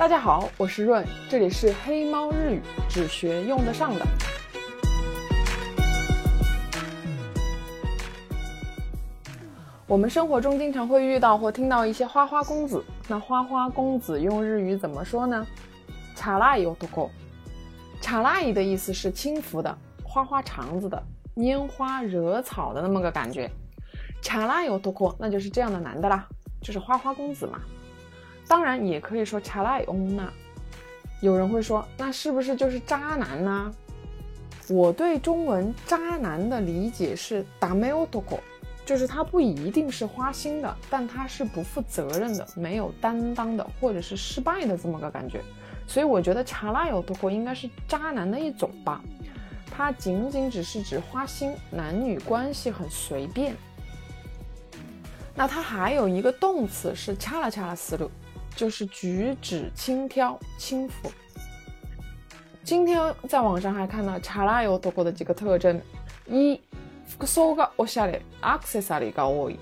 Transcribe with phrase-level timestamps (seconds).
[0.00, 4.06] 大家好，我是润，这里是黑猫日语，只学用得上的。
[9.86, 15.46] 我们生活中经常会遇到或听到一些花花公子，那花花公子用日语怎么说呢？
[16.16, 17.10] 查拉伊多コ。
[18.00, 21.02] 查拉伊的意思是轻浮的、花花肠子的、
[21.36, 23.50] 拈花惹草的那么个感觉。
[24.22, 26.26] 查拉伊多コ，那就是这样的男的啦，
[26.62, 27.60] 就是花花公子嘛。
[28.50, 30.28] 当然也可以说查拉伊翁娜。
[31.20, 33.72] 有人会说，那是不是就是渣男呢？
[34.68, 38.40] 我对中文渣男的理解是ダメ男，
[38.84, 45.40] 就是他不一定是花心的，但他是不负责任的、没有担当的，或者是失败的这么个感觉。
[45.86, 49.00] 所以我觉得查拉有多过应该是渣男的一种吧，
[49.70, 53.54] 它仅仅只是指花心，男女关系很随便。
[55.36, 58.10] 那它还有一个动词是掐了掐了思路，
[58.55, 61.11] 就是举止轻佻、轻浮。
[62.63, 65.79] 今天在网上还看到查拉有多过的几个特征：
[66.27, 66.59] 一，
[67.05, 69.57] 服装がおしゃれ、アクセサリーが多い，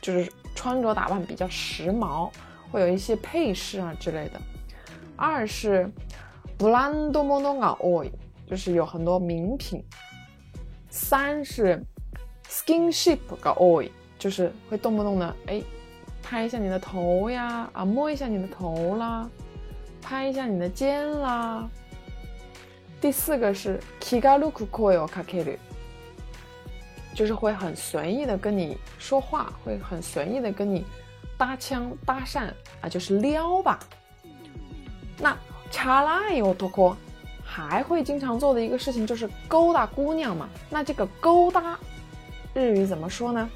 [0.00, 2.30] 就是穿着打扮比较时髦，
[2.72, 4.40] 会有一些配饰啊之类的。
[5.16, 5.88] 二是
[6.58, 8.10] brand mono が多い，
[8.48, 9.84] 就是有很多名品。
[10.90, 11.80] 三是
[12.48, 15.62] skinship が多い，就是会动不动的哎
[16.33, 19.29] 拍一下你的头呀，啊摸一下你的头啦，
[20.01, 21.69] 拍一下你的肩啦。
[22.99, 25.55] 第四个是 kigaru kuyo kakeru，
[27.13, 30.83] 就是会很随意的跟你说话，会很随意的跟你
[31.37, 32.47] 搭腔搭讪
[32.81, 33.77] 啊，就是撩吧。
[35.19, 35.37] 那
[35.69, 36.97] 查拉有多过，
[37.45, 40.49] 还会经常做的一个事情就是勾搭姑娘嘛。
[40.67, 41.77] 那这个勾搭
[42.55, 43.47] 日语怎么说呢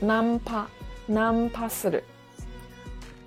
[0.00, 2.02] ？nam pasru，nam pa，nam pasru。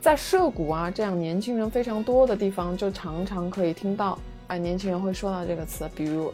[0.01, 6.33] 在涉谷啊这样年轻人非常多的地方，就常常可以听到啊年轻人会说到这个词，比如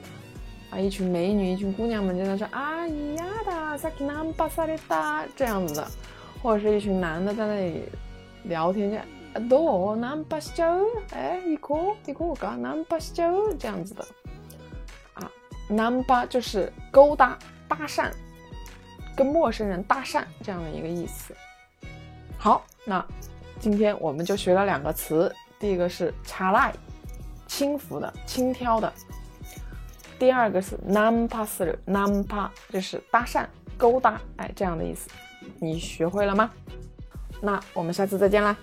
[0.69, 5.87] 啊一群美女、一群姑娘们就在说啊咿呀的，saki nam pasru 哒这样子的，
[6.41, 7.83] 或者是一群男的在那里
[8.43, 8.97] 聊天就。
[9.47, 10.83] 多ナンパしちゃう？
[11.13, 12.57] 哎，行こう行こうか？
[12.59, 14.05] ナンパしちゃう这样子的
[15.13, 15.31] 啊，
[15.69, 18.11] ナンパ就是勾搭、搭讪，
[19.15, 21.35] 跟陌生人搭讪这样的一个意思。
[22.37, 23.05] 好，那
[23.59, 26.71] 今天我们就学了两个词，第一个是チャラ
[27.47, 28.91] 轻浮的、轻佻的；
[30.17, 33.45] 第二个是ナンパする、ナンパ就是搭讪、
[33.77, 35.09] 勾搭，哎，这样的意思。
[35.59, 36.49] 你学会了吗？
[37.41, 38.55] 那我们下次再见啦！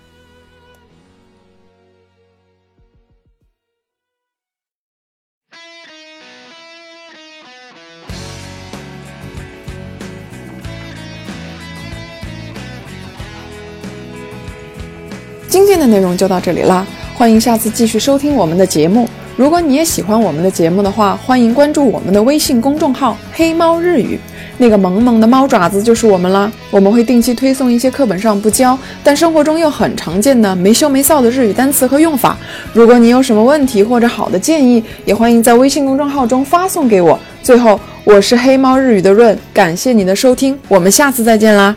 [15.54, 16.84] 今天的内容就到这里啦，
[17.14, 19.08] 欢迎下次继续收听我们的节目。
[19.38, 24.20] 如果你也喜欢我们的节目的话，欢迎关注我们的微信公众号“黑猫日语”，
[24.58, 26.52] 那个萌萌的猫爪子就是我们啦。
[26.72, 32.36] 我们会定期推送一些课本上不教，但生活中又很常见的没羞没臊的日语单词和用法。
[32.74, 37.20] 如果你有什么问题或者好的建议，也欢迎在微信公众号中发送给我。
[37.44, 41.76] 最后，我是黑猫日语的润，感谢你的收听，我们下次再见啦。